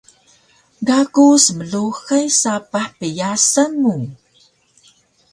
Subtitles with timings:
[0.87, 3.95] Ga ku smluhay sapah pyasan mu